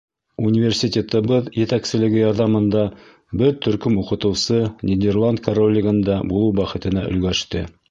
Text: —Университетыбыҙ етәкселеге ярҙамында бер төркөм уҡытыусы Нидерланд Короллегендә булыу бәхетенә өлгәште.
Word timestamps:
—Университетыбыҙ 0.51 1.49
етәкселеге 1.57 2.19
ярҙамында 2.21 2.81
бер 3.43 3.53
төркөм 3.67 4.01
уҡытыусы 4.05 4.59
Нидерланд 4.91 5.45
Короллегендә 5.51 6.19
булыу 6.33 6.59
бәхетенә 6.65 7.09
өлгәште. 7.15 7.67